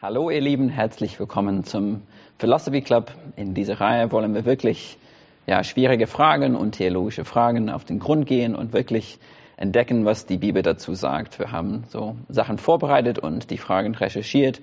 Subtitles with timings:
[0.00, 2.02] Hallo ihr Lieben, herzlich willkommen zum
[2.38, 3.10] Philosophy Club.
[3.34, 4.96] In dieser Reihe wollen wir wirklich
[5.44, 9.18] ja, schwierige Fragen und theologische Fragen auf den Grund gehen und wirklich
[9.56, 11.40] entdecken, was die Bibel dazu sagt.
[11.40, 14.60] Wir haben so Sachen vorbereitet und die Fragen recherchiert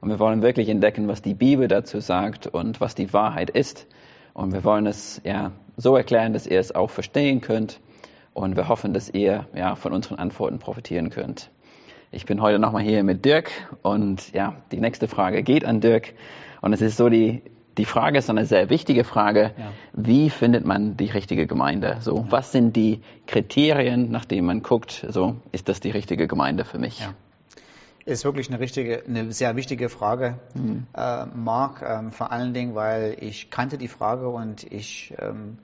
[0.00, 3.86] und wir wollen wirklich entdecken, was die Bibel dazu sagt und was die Wahrheit ist.
[4.32, 7.78] Und wir wollen es ja so erklären, dass ihr es auch verstehen könnt
[8.32, 11.50] und wir hoffen, dass ihr ja von unseren Antworten profitieren könnt.
[12.10, 13.50] Ich bin heute nochmal hier mit Dirk
[13.82, 16.14] und ja, die nächste Frage geht an Dirk.
[16.62, 17.42] Und es ist so, die,
[17.76, 19.52] die Frage ist eine sehr wichtige Frage.
[19.58, 19.72] Ja.
[19.92, 21.98] Wie findet man die richtige Gemeinde?
[22.00, 22.26] So, ja.
[22.30, 25.04] was sind die Kriterien, nach denen man guckt?
[25.10, 27.00] So, ist das die richtige Gemeinde für mich?
[27.00, 27.12] Ja.
[28.06, 30.86] Ist wirklich eine richtige, eine sehr wichtige Frage, mhm.
[30.96, 35.58] äh, Marc, ähm, vor allen Dingen, weil ich kannte die Frage und ich ähm,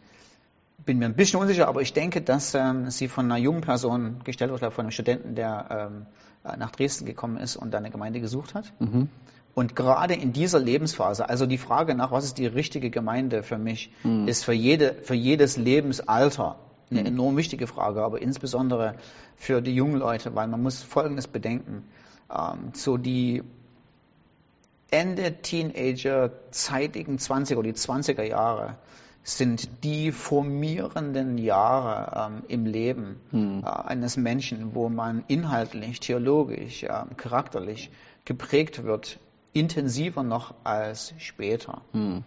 [0.84, 4.20] bin mir ein bisschen unsicher, aber ich denke, dass ähm, sie von einer jungen Person
[4.24, 6.06] gestellt wurde, von einem Studenten, der ähm,
[6.44, 8.72] äh, nach Dresden gekommen ist und eine Gemeinde gesucht hat.
[8.78, 9.08] Mhm.
[9.54, 13.56] Und gerade in dieser Lebensphase, also die Frage nach, was ist die richtige Gemeinde für
[13.56, 14.26] mich, mhm.
[14.26, 16.58] ist für, jede, für jedes Lebensalter
[16.90, 17.06] eine mhm.
[17.06, 18.96] enorm wichtige Frage, aber insbesondere
[19.36, 21.84] für die jungen Leute, weil man muss Folgendes bedenken.
[22.30, 23.42] Ähm, so die
[24.90, 28.76] Ende Teenager, zeitigen 20er oder die 20er Jahre,
[29.24, 33.62] sind die formierenden Jahre ähm, im Leben hm.
[33.64, 37.90] äh, eines Menschen, wo man inhaltlich, theologisch, äh, charakterlich
[38.26, 39.18] geprägt wird,
[39.54, 41.80] intensiver noch als später.
[41.92, 42.22] Hm.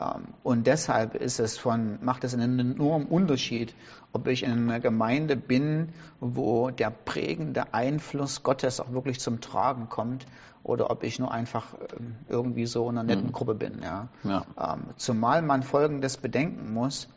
[0.00, 3.74] Ähm, und deshalb ist es von, macht es einen enormen Unterschied,
[4.12, 9.88] ob ich in einer Gemeinde bin, wo der prägende Einfluss Gottes auch wirklich zum Tragen
[9.88, 10.26] kommt,
[10.62, 13.32] oder ob ich nur einfach ähm, irgendwie so in einer netten mhm.
[13.32, 13.80] Gruppe bin.
[13.82, 14.08] Ja.
[14.24, 14.44] ja.
[14.58, 17.08] Ähm, zumal man Folgendes bedenken muss,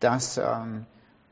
[0.00, 0.86] dass ähm,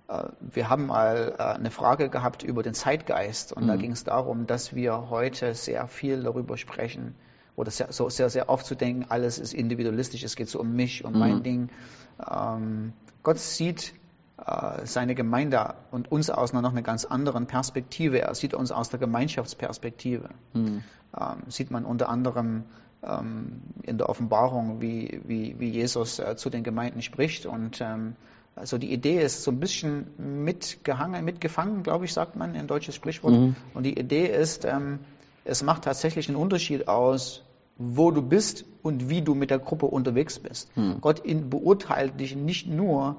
[0.09, 3.69] äh, wir haben mal äh, eine Frage gehabt über den Zeitgeist und mhm.
[3.69, 7.15] da ging es darum, dass wir heute sehr viel darüber sprechen
[7.57, 10.75] oder sehr, so sehr, sehr oft zu denken, alles ist individualistisch, es geht so um
[10.75, 11.19] mich, um mhm.
[11.19, 11.69] mein Ding.
[12.31, 13.95] Ähm, Gott sieht
[14.45, 18.21] äh, seine Gemeinde und uns aus einer noch eine ganz anderen Perspektive.
[18.21, 20.29] Er sieht uns aus der Gemeinschaftsperspektive.
[20.53, 20.83] Mhm.
[21.19, 22.65] Ähm, sieht man unter anderem
[23.03, 27.47] ähm, in der Offenbarung, wie, wie, wie Jesus äh, zu den Gemeinden spricht.
[27.47, 28.17] Und ähm,
[28.55, 30.07] also die Idee ist so ein bisschen
[30.45, 33.35] mitgehangen, mitgefangen, glaube ich, sagt man, ein deutsches Sprichwort.
[33.35, 33.57] Mhm.
[33.75, 34.99] Und die Idee ist, ähm,
[35.45, 37.43] es macht tatsächlich einen Unterschied aus,
[37.79, 40.75] wo du bist und wie du mit der Gruppe unterwegs bist.
[40.77, 41.01] Mhm.
[41.01, 43.17] Gott beurteilt dich nicht nur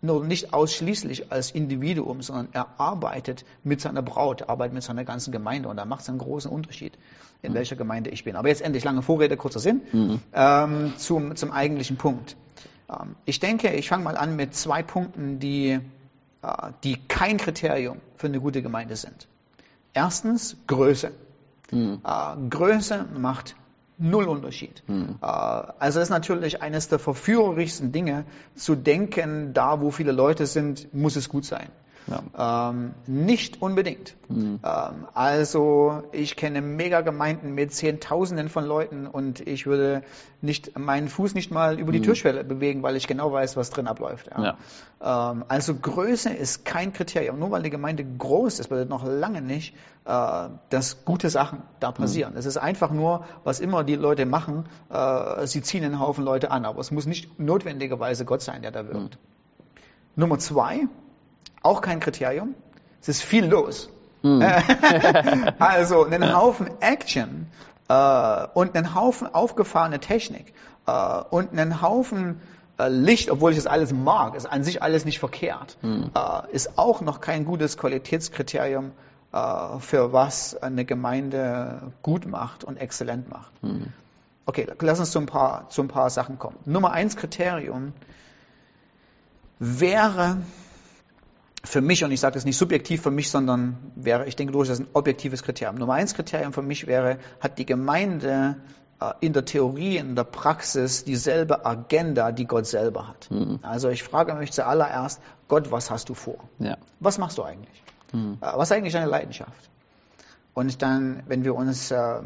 [0.00, 5.04] nur nicht ausschließlich als Individuum, sondern er arbeitet mit seiner Braut, er arbeitet mit seiner
[5.04, 6.96] ganzen Gemeinde und da macht es einen großen Unterschied,
[7.42, 7.56] in mhm.
[7.56, 8.36] welcher Gemeinde ich bin.
[8.36, 10.20] Aber jetzt endlich lange Vorrede, kurzer Sinn, mhm.
[10.32, 12.36] ähm, zum, zum eigentlichen Punkt.
[12.88, 15.80] Ähm, ich denke, ich fange mal an mit zwei Punkten, die, äh,
[16.84, 19.26] die kein Kriterium für eine gute Gemeinde sind.
[19.94, 21.10] Erstens Größe.
[21.72, 22.02] Mhm.
[22.04, 23.56] Äh, Größe macht
[23.98, 24.82] null Unterschied.
[24.86, 25.18] Hm.
[25.20, 30.94] Äh, also ist natürlich eines der verführerischsten Dinge, zu denken, da wo viele Leute sind,
[30.94, 31.68] muss es gut sein.
[32.08, 32.70] Ja.
[32.70, 34.16] Ähm, nicht unbedingt.
[34.28, 34.60] Mhm.
[34.64, 40.02] Ähm, also ich kenne Megagemeinden mit Zehntausenden von Leuten und ich würde
[40.40, 42.04] nicht meinen Fuß nicht mal über die mhm.
[42.04, 44.30] Türschwelle bewegen, weil ich genau weiß, was drin abläuft.
[44.36, 44.56] Ja.
[45.00, 45.32] Ja.
[45.32, 47.38] Ähm, also Größe ist kein Kriterium.
[47.38, 51.92] Nur weil die Gemeinde groß ist, bedeutet noch lange nicht, äh, dass gute Sachen da
[51.92, 52.32] passieren.
[52.32, 52.38] Mhm.
[52.38, 56.50] Es ist einfach nur, was immer die Leute machen, äh, sie ziehen einen Haufen Leute
[56.50, 59.16] an, aber es muss nicht notwendigerweise Gott sein, der da wirkt.
[59.16, 59.28] Mhm.
[60.16, 60.88] Nummer zwei,
[61.62, 62.54] auch kein Kriterium.
[63.00, 63.90] Es ist viel los.
[64.22, 64.42] Mm.
[65.58, 67.46] also einen Haufen Action
[67.88, 70.52] äh, und einen Haufen aufgefahrene Technik
[70.86, 72.40] äh, und einen Haufen
[72.78, 76.04] äh, Licht, obwohl ich das alles mag, ist an sich alles nicht verkehrt, mm.
[76.52, 78.92] ist auch noch kein gutes Qualitätskriterium
[79.32, 83.52] äh, für was eine Gemeinde gut macht und exzellent macht.
[83.62, 83.84] Mm.
[84.46, 86.56] Okay, lass uns zu ein paar, zu ein paar Sachen kommen.
[86.64, 87.92] Nummer eins Kriterium
[89.58, 90.38] wäre
[91.68, 94.80] für mich, und ich sage das nicht subjektiv für mich, sondern wäre, ich denke durchaus
[94.80, 95.76] ein objektives Kriterium.
[95.76, 98.56] Nummer eins Kriterium für mich wäre, hat die Gemeinde
[99.00, 103.30] äh, in der Theorie, in der Praxis dieselbe Agenda, die Gott selber hat.
[103.30, 103.58] Mhm.
[103.60, 106.48] Also ich frage mich zuallererst, Gott, was hast du vor?
[106.58, 106.78] Ja.
[107.00, 107.82] Was machst du eigentlich?
[108.14, 108.38] Mhm.
[108.40, 109.68] Was ist eigentlich deine Leidenschaft?
[110.54, 112.20] Und dann, wenn wir uns äh,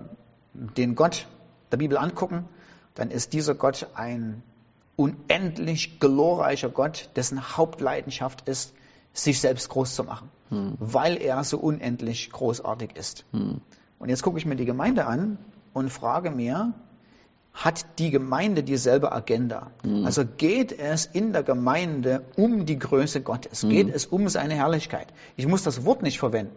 [0.55, 1.27] den Gott
[1.73, 2.49] der Bibel angucken,
[2.95, 4.45] dann ist dieser Gott ein
[4.95, 8.73] unendlich glorreicher Gott, dessen Hauptleidenschaft ist,
[9.13, 10.75] sich selbst groß zu machen, hm.
[10.79, 13.25] weil er so unendlich großartig ist.
[13.33, 13.61] Hm.
[13.99, 15.39] Und jetzt gucke ich mir die Gemeinde an
[15.73, 16.73] und frage mir,
[17.53, 19.71] hat die Gemeinde dieselbe Agenda?
[19.83, 20.07] Hm.
[20.07, 23.63] Also geht es in der Gemeinde um die Größe Gottes?
[23.63, 23.71] Hm.
[23.71, 25.09] Geht es um seine Herrlichkeit?
[25.37, 26.57] Ich muss das Wort nicht verwenden.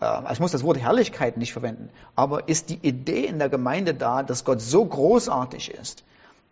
[0.00, 3.94] äh, ich muss das Wort Herrlichkeit nicht verwenden, aber ist die Idee in der Gemeinde
[3.94, 6.04] da, dass Gott so großartig ist,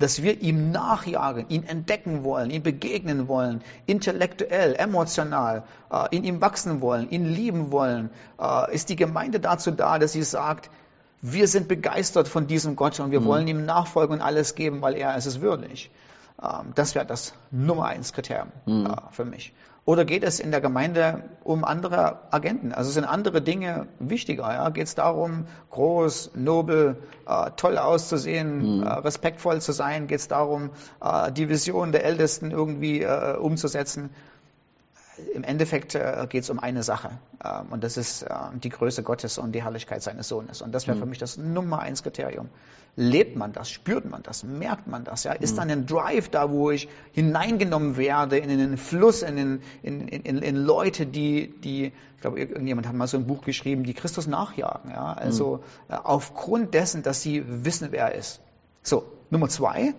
[0.03, 5.63] dass wir ihm nachjagen, ihn entdecken wollen, ihm begegnen wollen, intellektuell, emotional,
[5.93, 8.11] äh, in ihm wachsen wollen, ihn lieben wollen,
[8.41, 10.71] äh, ist die Gemeinde dazu da, dass sie sagt,
[11.21, 13.27] wir sind begeistert von diesem Gott und wir mhm.
[13.27, 15.91] wollen ihm nachfolgen und alles geben, weil er ist es würdig.
[16.43, 18.95] Ähm, das wäre das Nummer eins Kriterium mhm.
[19.13, 19.55] für mich.
[19.85, 22.73] Oder geht es in der Gemeinde um andere Agenten?
[22.73, 24.45] Also sind andere Dinge wichtiger?
[24.45, 24.69] Ja?
[24.69, 28.83] Geht es darum, groß, nobel, äh, toll auszusehen, mhm.
[28.85, 30.07] äh, respektvoll zu sein?
[30.07, 30.71] Geht es darum,
[31.03, 34.11] äh, die Vision der Ältesten irgendwie äh, umzusetzen?
[35.35, 37.11] Im Endeffekt äh, geht es um eine Sache
[37.45, 40.63] ähm, und das ist äh, die Größe Gottes und die Herrlichkeit seines Sohnes.
[40.63, 41.01] Und das wäre mhm.
[41.01, 42.49] für mich das Nummer eins Kriterium.
[42.97, 43.71] Lebt man das?
[43.71, 44.43] Spürt man das?
[44.43, 45.25] Merkt man das?
[45.25, 45.33] Ja?
[45.33, 45.57] Ist mhm.
[45.57, 50.39] dann ein Drive da, wo ich hineingenommen werde in den Fluss, in, den, in, in,
[50.39, 54.27] in Leute, die, die, ich glaube, irgendjemand hat mal so ein Buch geschrieben, die Christus
[54.27, 54.91] nachjagen.
[54.91, 55.13] Ja?
[55.13, 55.95] Also mhm.
[55.95, 58.41] äh, aufgrund dessen, dass sie wissen, wer er ist.
[58.83, 59.95] So, Nummer zwei,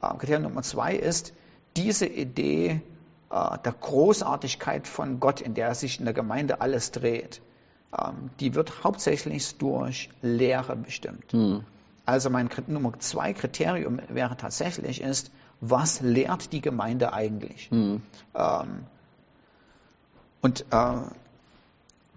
[0.00, 1.32] äh, Kriterium Nummer zwei ist
[1.76, 2.80] diese Idee
[3.34, 7.40] der Großartigkeit von Gott, in der sich in der Gemeinde alles dreht.
[7.96, 11.32] Ähm, die wird hauptsächlich durch Lehre bestimmt.
[11.32, 11.64] Mhm.
[12.06, 17.70] Also mein Nummer zwei Kriterium wäre tatsächlich ist, was lehrt die Gemeinde eigentlich?
[17.70, 18.02] Mhm.
[18.34, 18.86] Ähm,
[20.42, 20.96] und äh,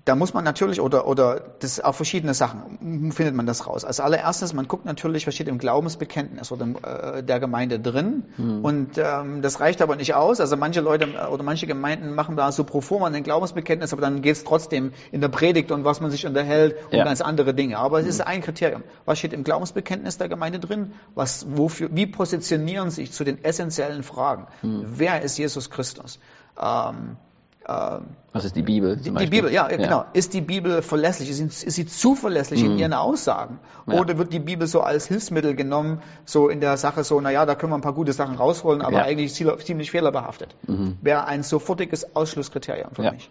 [0.08, 3.84] da muss man natürlich, oder, oder das auf verschiedene Sachen findet man das raus.
[3.84, 8.24] Als allererstes, man guckt natürlich, was steht im Glaubensbekenntnis oder im, äh, der Gemeinde drin.
[8.38, 8.64] Mhm.
[8.64, 10.40] Und ähm, das reicht aber nicht aus.
[10.40, 14.22] Also manche Leute oder manche Gemeinden machen da so pro forma ein Glaubensbekenntnis, aber dann
[14.22, 17.04] geht es trotzdem in der Predigt und was man sich unterhält und ja.
[17.04, 17.78] ganz andere Dinge.
[17.78, 18.10] Aber es mhm.
[18.12, 18.84] ist ein Kriterium.
[19.04, 20.94] Was steht im Glaubensbekenntnis der Gemeinde drin?
[21.16, 24.48] Was, wofür, wie positionieren sich zu den essentiellen Fragen?
[24.62, 24.86] Mhm.
[24.86, 26.20] Wer ist Jesus Christus?
[26.58, 27.18] Ähm,
[27.68, 28.96] was ist die Bibel?
[28.96, 30.06] Die, die, Bibel, ja, ja, genau.
[30.14, 31.30] Ist die Bibel verlässlich?
[31.30, 32.72] Ist sie, ist sie zuverlässig mhm.
[32.72, 33.60] in ihren Aussagen?
[33.88, 34.00] Ja.
[34.00, 37.56] Oder wird die Bibel so als Hilfsmittel genommen, so in der Sache so, naja, da
[37.56, 39.04] können wir ein paar gute Sachen rausholen, aber ja.
[39.04, 40.56] eigentlich ziemlich fehlerbehaftet?
[40.66, 40.98] Mhm.
[41.02, 43.30] Wäre ein sofortiges Ausschlusskriterium für mich.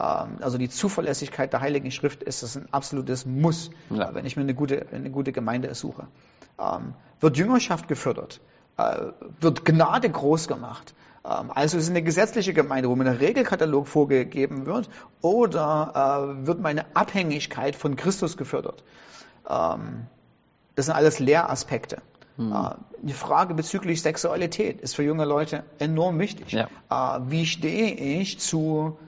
[0.00, 4.42] Ähm, also die Zuverlässigkeit der Heiligen Schrift ist das ein absolutes Muss, wenn ich mir
[4.42, 6.08] eine gute, eine gute Gemeinde suche.
[6.58, 8.40] Ähm, wird Jüngerschaft gefördert?
[8.78, 10.94] Äh, wird Gnade groß gemacht?
[11.26, 14.88] Ähm, also es ist eine gesetzliche Gemeinde, wo mir ein Regelkatalog vorgegeben wird,
[15.20, 18.84] oder äh, wird meine Abhängigkeit von Christus gefördert?
[19.48, 20.06] Ähm,
[20.74, 22.02] das sind alles Lehraspekte.
[22.36, 22.52] Hm.
[22.52, 26.52] Äh, die Frage bezüglich Sexualität ist für junge Leute enorm wichtig.
[26.52, 26.68] Ja.
[26.90, 28.98] Äh, wie stehe ich zu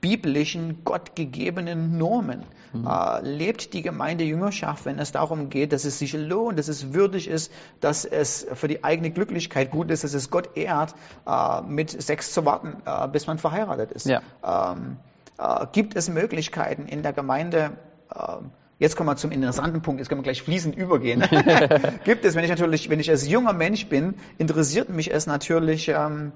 [0.00, 2.44] biblischen, gottgegebenen Normen.
[2.72, 2.86] Mhm.
[2.86, 6.92] Äh, lebt die Gemeinde Jüngerschaft, wenn es darum geht, dass es sich lohnt, dass es
[6.92, 10.94] würdig ist, dass es für die eigene Glücklichkeit gut ist, dass es Gott ehrt,
[11.26, 14.06] äh, mit Sex zu warten, äh, bis man verheiratet ist.
[14.06, 14.22] Ja.
[14.44, 14.98] Ähm,
[15.38, 17.72] äh, gibt es Möglichkeiten in der Gemeinde,
[18.14, 18.50] ähm,
[18.80, 21.20] Jetzt kommen wir zum interessanten Punkt, jetzt können wir gleich fließend übergehen.
[22.04, 25.88] Gibt es, wenn ich natürlich, wenn ich als junger Mensch bin, interessiert mich es natürlich,
[25.88, 26.30] ähm,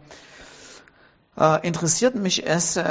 [1.39, 2.83] äh, interessiert mich es, äh,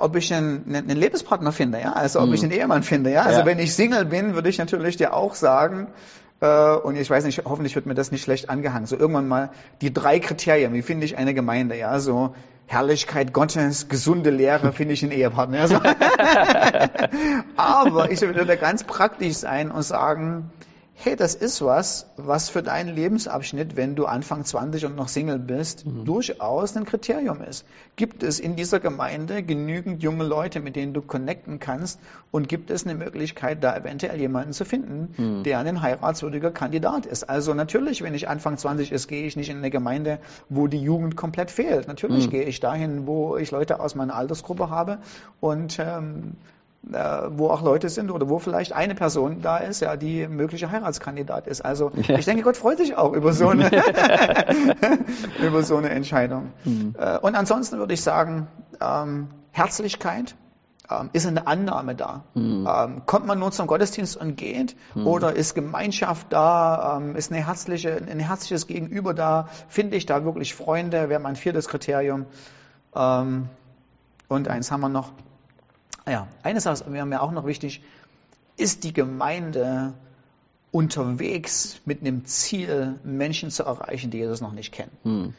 [0.00, 2.34] ob ich einen, einen, Lebenspartner finde, ja, also ob mhm.
[2.34, 3.22] ich einen Ehemann finde, ja.
[3.22, 3.46] Also ja.
[3.46, 5.88] wenn ich Single bin, würde ich natürlich dir auch sagen,
[6.40, 8.86] äh, und ich weiß nicht, hoffentlich wird mir das nicht schlecht angehangen.
[8.86, 12.34] So irgendwann mal die drei Kriterien, wie finde ich eine Gemeinde, ja, so
[12.66, 15.60] Herrlichkeit Gottes, gesunde Lehre, finde ich einen Ehepartner.
[15.60, 15.76] Also
[17.56, 20.50] Aber ich würde da ganz praktisch sein und sagen,
[21.00, 25.38] hey, das ist was, was für deinen Lebensabschnitt, wenn du Anfang 20 und noch Single
[25.38, 26.04] bist, mhm.
[26.04, 27.64] durchaus ein Kriterium ist.
[27.94, 32.00] Gibt es in dieser Gemeinde genügend junge Leute, mit denen du connecten kannst
[32.32, 35.42] und gibt es eine Möglichkeit, da eventuell jemanden zu finden, mhm.
[35.44, 37.30] der ein heiratswürdiger Kandidat ist?
[37.30, 40.82] Also natürlich, wenn ich Anfang 20 ist, gehe ich nicht in eine Gemeinde, wo die
[40.82, 41.86] Jugend komplett fehlt.
[41.86, 42.30] Natürlich mhm.
[42.30, 44.98] gehe ich dahin, wo ich Leute aus meiner Altersgruppe habe
[45.38, 49.96] und ähm, äh, wo auch Leute sind oder wo vielleicht eine Person da ist, ja,
[49.96, 51.60] die mögliche Heiratskandidat ist.
[51.60, 52.18] Also ja.
[52.18, 53.70] ich denke, Gott freut sich auch über so eine,
[55.42, 56.52] über so eine Entscheidung.
[56.64, 56.94] Mhm.
[56.98, 58.46] Äh, und ansonsten würde ich sagen,
[58.80, 60.36] ähm, Herzlichkeit
[60.90, 62.24] ähm, ist eine Annahme da.
[62.34, 62.66] Mhm.
[62.70, 65.06] Ähm, kommt man nur zum Gottesdienst und geht mhm.
[65.06, 70.24] oder ist Gemeinschaft da, ähm, ist eine herzliche, ein herzliches Gegenüber da, finde ich da
[70.24, 72.26] wirklich Freunde, wäre mein viertes Kriterium.
[72.94, 73.48] Ähm,
[74.28, 75.12] und eins haben wir noch,
[76.10, 77.82] ja, eine Sache wäre mir auch noch wichtig,
[78.56, 79.94] ist die Gemeinde
[80.70, 84.92] unterwegs mit einem Ziel, Menschen zu erreichen, die Jesus noch nicht kennen.
[85.02, 85.34] Hm.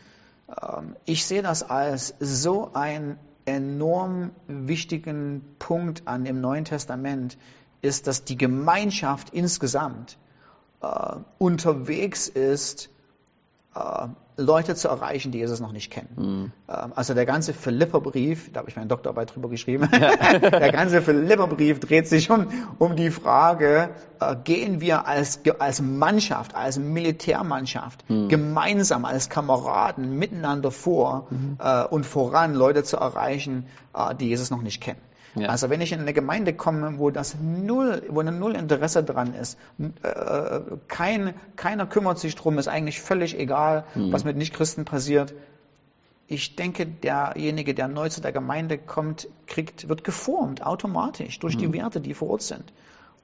[0.61, 7.37] Ähm, ich sehe das als so einen enorm wichtigen Punkt an im Neuen Testament,
[7.81, 10.17] ist, dass die Gemeinschaft insgesamt
[10.81, 12.89] äh, unterwegs ist,
[14.39, 16.53] Leute zu erreichen, die Jesus noch nicht kennen.
[16.67, 21.79] Ähm, also der ganze Philipperbrief, da habe ich meine Doktorarbeit drüber geschrieben, der ganze Philipperbrief
[21.79, 22.47] dreht sich um,
[22.79, 30.71] um die Frage, äh, gehen wir als, als Mannschaft, als Militärmannschaft, gemeinsam als Kameraden miteinander
[30.71, 31.27] vor
[31.59, 35.01] äh, und voran, Leute zu erreichen, äh, die Jesus noch nicht kennen.
[35.35, 35.49] Ja.
[35.49, 39.33] Also wenn ich in eine Gemeinde komme, wo das null, wo ein null Interesse dran
[39.33, 39.57] ist,
[40.03, 45.33] äh, kein, keiner kümmert sich drum, ist eigentlich völlig egal, was mit Nichtchristen passiert.
[46.27, 51.73] Ich denke, derjenige, der neu zu der Gemeinde kommt, kriegt, wird geformt automatisch durch die
[51.73, 52.71] Werte, die vor Ort sind.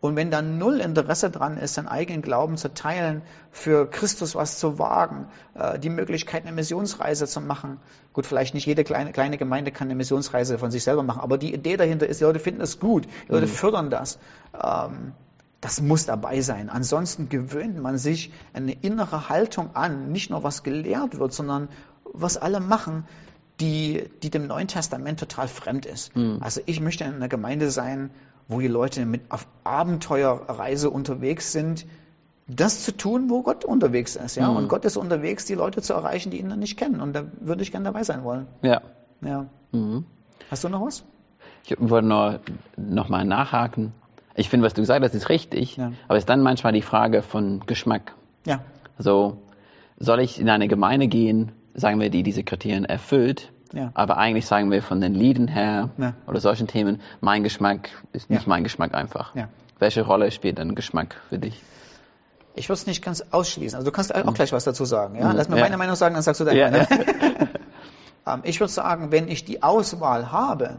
[0.02, 3.22] Und wenn da null Interesse dran ist, seinen eigenen Glauben zu teilen,
[3.52, 7.80] für Christus was zu wagen, äh, die Möglichkeit, eine Missionsreise zu machen.
[8.14, 11.38] Gut, vielleicht nicht jede kleine, kleine Gemeinde kann eine Missionsreise von sich selber machen, aber
[11.38, 14.20] die Idee dahinter ist, die Leute finden das gut, die Leute fördern das.
[14.54, 15.14] Ähm,
[15.62, 16.70] das muss dabei sein.
[16.70, 21.70] Ansonsten gewöhnt man sich eine innere Haltung an, nicht nur was gelehrt wird, sondern
[22.04, 23.06] was alle machen,
[23.60, 26.12] die, die dem Neuen Testament total fremd ist.
[26.40, 28.12] Also ich möchte in einer Gemeinde sein,
[28.48, 31.86] wo die Leute mit auf Abenteuerreise unterwegs sind,
[32.48, 34.36] das zu tun, wo Gott unterwegs ist.
[34.36, 34.50] Ja?
[34.50, 37.02] Und Gott ist unterwegs, die Leute zu erreichen, die ihn noch nicht kennen.
[37.02, 38.46] Und da würde ich gerne dabei sein wollen.
[38.62, 38.82] Ja.
[39.22, 39.48] Ja.
[40.52, 41.04] Hast du noch was?
[41.66, 42.40] Ich wollte nur
[42.78, 43.94] noch mal nachhaken.
[44.36, 45.78] Ich finde, was du gesagt hast, ist richtig.
[45.78, 45.94] Ja.
[46.08, 48.14] Aber es ist dann manchmal die Frage von Geschmack.
[48.46, 48.60] Ja.
[48.98, 49.42] Also,
[49.98, 53.92] soll ich in eine Gemeinde gehen, sagen wir, die diese Kriterien erfüllt, Ja.
[53.94, 56.14] aber eigentlich sagen wir von den Lieden her Ja.
[56.28, 58.50] oder solchen Themen, mein Geschmack ist nicht Ja.
[58.50, 59.36] mein Geschmack einfach.
[59.36, 59.50] Ja.
[59.80, 61.62] Welche Rolle spielt dann Geschmack für dich?
[62.56, 63.76] Ich würde es nicht ganz ausschließen.
[63.76, 65.16] Also du kannst auch gleich was dazu sagen.
[65.16, 65.34] Ja?
[65.34, 65.64] Lass mir Ja.
[65.64, 66.70] meine Meinung sagen, dann sagst du deine Ja.
[66.72, 66.88] Meinung.
[68.28, 70.78] Ähm, ich würde sagen, wenn ich die Auswahl habe,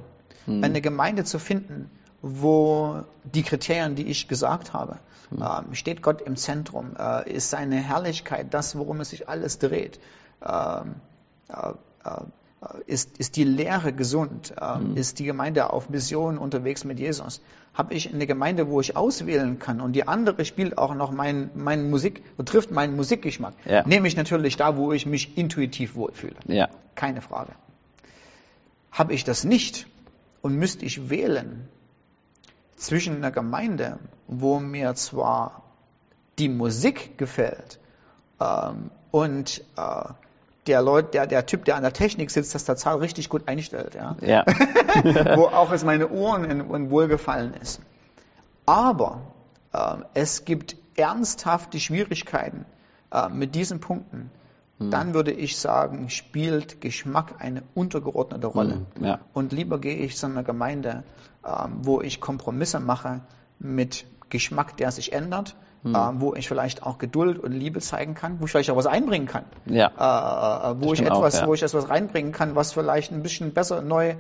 [0.49, 1.91] eine Gemeinde zu finden,
[2.23, 4.99] wo die Kriterien, die ich gesagt habe,
[5.33, 10.01] ähm, steht Gott im Zentrum, äh, ist seine Herrlichkeit das, worum es sich alles dreht,
[12.87, 17.41] ist, ist die Lehre gesund, ähm, ist die Gemeinde auf Mission unterwegs mit Jesus.
[17.75, 21.51] Habe ich eine Gemeinde, wo ich auswählen kann und die andere spielt auch noch mein,
[21.55, 23.87] mein Musik, trifft meinen Musikgeschmack, Ja.
[23.87, 26.37] nehme ich natürlich da, wo ich mich intuitiv wohlfühle.
[26.47, 26.69] Ja.
[26.95, 27.53] Keine Frage.
[28.91, 29.87] Habe ich das nicht
[30.41, 31.69] und müsste ich wählen
[32.77, 35.63] zwischen einer Gemeinde, wo mir zwar
[36.39, 37.79] die Musik gefällt
[38.41, 40.13] ähm, und äh,
[40.67, 43.49] der, Leut, der, der Typ, der an der Technik sitzt, das der Zahl richtig gut
[43.49, 44.17] einstellt, ja?
[44.21, 44.45] Ja.
[45.37, 47.81] wo auch es meine Ohren in, in Wohlgefallen ist.
[48.65, 49.21] Aber
[49.73, 52.67] äh, es gibt ernsthafte Schwierigkeiten
[53.13, 54.31] äh, mit diesen Punkten.
[54.79, 58.85] Dann würde ich sagen, spielt Geschmack eine untergeordnete Rolle.
[59.01, 59.21] ja.
[59.33, 61.03] Und lieber gehe ich zu einer Gemeinde,
[61.47, 63.23] ähm, wo ich Kompromisse mache
[63.59, 68.41] mit Geschmack, der sich ändert, ähm, wo ich vielleicht auch Geduld und Liebe zeigen kann,
[68.41, 69.89] wo ich vielleicht auch was einbringen kann Ja.
[69.89, 71.47] äh, äh, wo ich auch, etwas, ja.
[71.47, 74.17] wo ich etwas reinbringen kann, was vielleicht ein bisschen besser, neu, äh,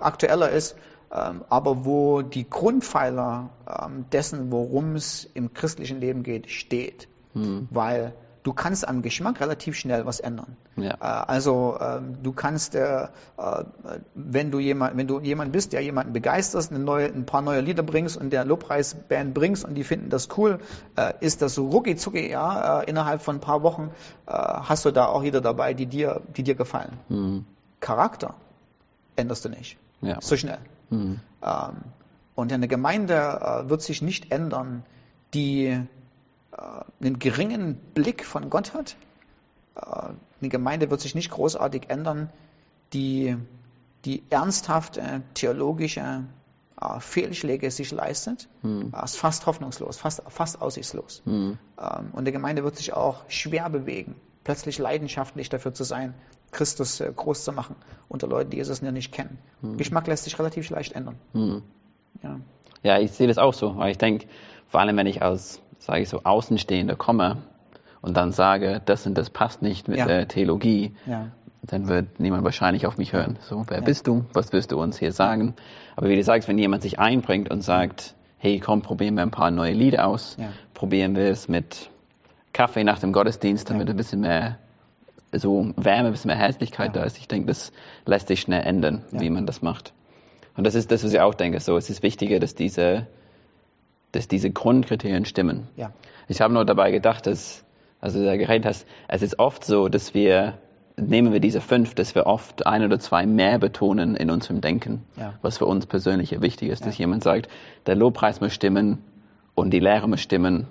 [0.00, 0.76] aktueller ist,
[1.12, 7.68] ähm, aber wo die Grundpfeiler ähm, dessen, worum es im christlichen Leben geht, steht, Hm.
[7.70, 10.56] weil du kannst am Geschmack relativ schnell was ändern.
[10.76, 10.94] Ja.
[10.94, 13.08] Äh, also ähm, du kannst, äh, äh,
[14.14, 17.82] wenn du jemand, wenn du jemand bist, der jemanden begeisterst, neue, ein paar neue Lieder
[17.82, 20.60] bringst und der Lobpreisband bringst und die finden das cool,
[21.20, 23.90] ist das so rucki zucki, ja, innerhalb von ein paar Wochen
[24.26, 26.98] hast du da auch Lieder dabei, die dir, die dir gefallen.
[27.08, 27.44] Hm.
[27.80, 28.34] Charakter
[29.16, 29.78] änderst du nicht.
[30.00, 30.20] Ja.
[30.20, 30.58] So schnell.
[30.90, 31.20] Hm.
[31.42, 31.76] Ähm,
[32.34, 34.84] und eine Gemeinde wird sich nicht ändern,
[35.34, 35.80] die
[37.00, 38.96] einen geringen Blick von Gott hat.
[39.76, 42.30] Äh, eine Gemeinde wird sich nicht großartig ändern,
[42.92, 43.36] die,
[44.04, 46.24] die ernsthafte theologische
[46.80, 48.48] äh, Fehlschläge sich leistet.
[48.64, 51.22] Äh, ist fast hoffnungslos, fast, fast aussichtslos.
[51.24, 51.58] Hm.
[51.78, 56.14] Ähm, und eine Gemeinde wird sich auch schwer bewegen, plötzlich leidenschaftlich dafür zu sein,
[56.50, 57.76] Christus äh, groß zu machen
[58.08, 59.38] unter Leuten, die Jesus noch nicht kennen.
[59.76, 61.16] Geschmack lässt sich relativ leicht ändern.
[61.32, 61.62] Hm.
[62.22, 62.40] Ja.
[62.82, 64.26] Ja, ich sehe das auch so, ich denke,
[64.68, 67.38] vor allem wenn ich als, sage ich so, Außenstehender komme
[68.02, 70.06] und dann sage, das und das passt nicht mit Ja.
[70.06, 71.26] der Theologie, Ja.
[71.62, 73.38] dann wird niemand wahrscheinlich auf mich hören.
[73.42, 74.24] So, wer bist du?
[74.32, 75.54] Was wirst du uns hier sagen?
[75.96, 79.30] Aber wie du sagst, wenn jemand sich einbringt und sagt, hey, komm, probieren wir ein
[79.32, 80.48] paar neue Lieder aus, Ja.
[80.74, 81.90] probieren wir es mit
[82.52, 84.58] Kaffee nach dem Gottesdienst, damit ein bisschen mehr
[85.32, 87.02] so Wärme, ein bisschen mehr Herzlichkeit Ja.
[87.02, 87.18] da ist.
[87.18, 87.72] Ich denke, das
[88.06, 89.20] lässt sich schnell ändern, Ja.
[89.20, 89.92] wie man das macht.
[90.56, 91.60] Und das ist das, was ich auch denke.
[91.60, 93.06] So, es ist wichtiger, dass diese,
[94.12, 95.68] dass diese Grundkriterien stimmen.
[95.76, 95.92] Ja.
[96.28, 97.64] Ich habe nur dabei gedacht, dass,
[98.00, 100.54] also du da geredet hast, es ist oft so, dass wir,
[100.96, 105.04] nehmen wir diese fünf, dass wir oft ein oder zwei mehr betonen in unserem Denken,
[105.16, 105.34] Ja.
[105.42, 107.04] was für uns persönlich wichtig ist, dass Ja.
[107.04, 107.48] jemand sagt,
[107.86, 108.98] der Lobpreis muss stimmen
[109.54, 110.66] und die Lehre muss stimmen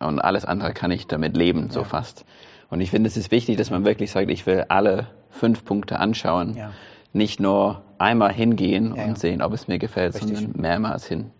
[0.00, 2.24] Und alles andere kann ich damit leben, so fast.
[2.68, 6.00] Und ich finde, es ist wichtig, dass man wirklich sagt, ich will alle fünf Punkte
[6.00, 6.56] anschauen.
[6.56, 6.72] Ja.
[7.12, 10.36] Nicht nur einmal hingehen und sehen, ob es mir gefällt, Richtig.
[10.38, 11.30] sondern mehrmals hin.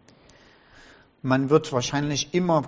[1.24, 2.64] Man wird wahrscheinlich immer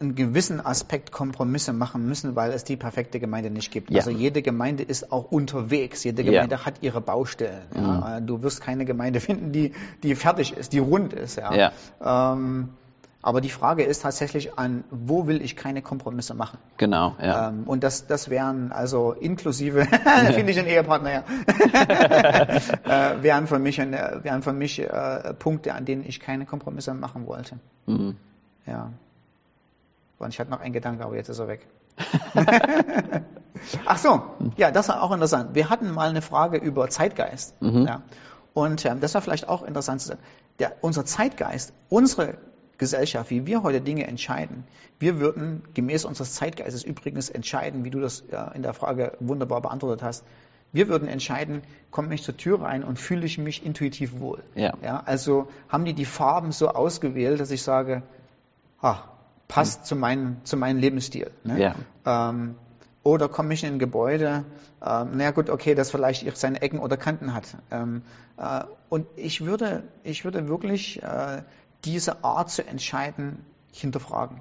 [0.00, 3.90] einen gewissen Aspekt Kompromisse machen müssen, weil es die perfekte Gemeinde nicht gibt.
[3.90, 3.98] Ja.
[3.98, 6.02] Also jede Gemeinde ist auch unterwegs.
[6.02, 6.30] Jede Ja.
[6.32, 7.62] Gemeinde hat ihre Baustellen.
[7.74, 8.16] Ja.
[8.16, 11.36] Äh, Du wirst keine Gemeinde finden, die, die fertig ist, die rund ist.
[11.36, 11.54] Ja.
[12.02, 12.32] Ja.
[12.32, 12.70] Ähm,
[13.22, 16.58] aber die Frage ist tatsächlich an, wo will ich keine Kompromisse machen?
[16.78, 17.48] Genau, ja.
[17.48, 19.84] Ähm, und das, das wären also inklusive,
[20.32, 21.24] finde ich ein Ehepartner, ja,
[23.14, 26.94] äh, wären für mich, ein, wären für mich äh, Punkte, an denen ich keine Kompromisse
[26.94, 27.58] machen wollte.
[27.86, 28.16] Mhm.
[28.66, 28.90] Ja.
[30.18, 31.66] Und ich hatte noch einen Gedanke, aber jetzt ist er weg.
[33.84, 34.22] Ach so,
[34.56, 35.54] ja, das war auch interessant.
[35.54, 37.54] Wir hatten mal eine Frage über Zeitgeist.
[37.60, 38.02] Ja.
[38.54, 40.20] Und ähm, das war vielleicht auch interessant zu sagen.
[40.58, 42.38] Der, unser Zeitgeist, unsere
[42.80, 44.64] Gesellschaft, wie wir heute Dinge entscheiden,
[44.98, 49.60] wir würden gemäß unseres Zeitgeistes übrigens entscheiden, wie du das äh, in der Frage wunderbar
[49.60, 50.24] beantwortet hast.
[50.72, 54.42] Wir würden entscheiden, komme ich zur Tür rein und fühle ich mich intuitiv wohl.
[54.54, 54.72] Ja.
[54.82, 58.02] Ja, also haben die die Farben so ausgewählt, dass ich sage,
[58.80, 58.98] ah,
[59.46, 61.30] passt zu, meinem, zu meinem Lebensstil.
[61.44, 61.60] Ne?
[61.60, 61.74] Ja.
[62.30, 62.54] Ähm,
[63.02, 64.44] oder komme ich in ein Gebäude,
[64.84, 67.56] ähm, na gut, okay, das vielleicht seine Ecken oder Kanten hat.
[67.70, 68.02] Ähm,
[68.38, 71.42] äh, und ich würde, ich würde wirklich äh,
[71.84, 74.40] diese Art zu entscheiden hinterfragen.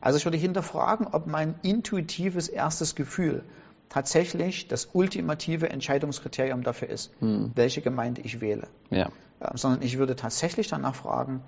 [0.00, 3.44] Also ich würde hinterfragen, ob mein intuitives erstes Gefühl
[3.88, 8.68] tatsächlich das ultimative Entscheidungskriterium dafür ist, welche Gemeinde ich wähle.
[8.90, 9.10] ja.
[9.54, 11.42] Sondern ich würde tatsächlich danach fragen,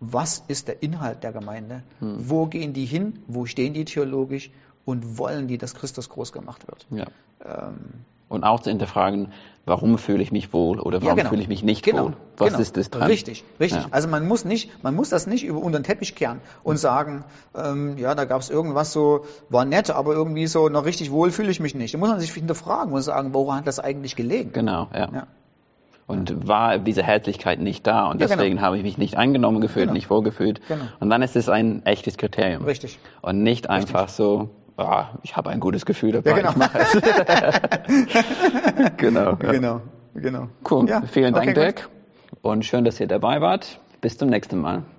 [0.00, 1.82] was ist der Inhalt der Gemeinde?
[2.00, 3.18] Wo gehen die hin?
[3.26, 4.50] Wo stehen die theologisch?
[4.84, 6.86] Und wollen die, dass Christus groß gemacht wird?
[6.90, 7.06] ja.
[7.44, 9.32] Ähm, Und auch zu hinterfragen,
[9.66, 11.30] warum fühle ich mich wohl oder warum ja, genau.
[11.30, 12.16] fühle ich mich nicht genau, wohl?
[12.36, 12.60] Was genau.
[12.60, 13.04] ist das dran?
[13.04, 13.82] Richtig, richtig.
[13.82, 13.88] Ja.
[13.90, 17.24] Also man muss nicht, man muss das nicht über unter den Teppich kehren und sagen,
[17.56, 21.30] ähm, ja, da gab es irgendwas so, war nett, aber irgendwie so noch richtig wohl
[21.30, 21.94] fühle ich mich nicht.
[21.94, 24.52] Da muss man sich hinterfragen und sagen, woran hat das eigentlich gelegen?
[24.52, 25.08] Genau, ja.
[25.12, 25.26] Ja.
[26.06, 28.28] Und war diese Herzlichkeit nicht da und genau.
[28.28, 29.94] deswegen habe ich mich nicht angenommen gefühlt, Genau.
[29.94, 30.60] nicht wohlgefühlt.
[30.68, 30.84] Genau.
[31.00, 32.64] Und dann ist es ein echtes Kriterium.
[32.64, 32.98] Richtig.
[33.22, 36.50] Und nicht einfach so, ah, ich habe ein gutes Gefühl dabei, Ja, genau.
[36.50, 36.92] ich mache es.
[38.96, 39.30] genau.
[39.30, 39.34] Ja.
[39.52, 39.80] Genau,
[40.14, 40.48] genau.
[40.68, 40.88] Cool.
[40.88, 41.62] Ja, Vielen Dank, okay, gut.
[41.62, 41.88] Dirk.
[42.42, 43.80] Und schön, dass ihr dabei wart.
[44.00, 44.84] Bis zum nächsten Mal.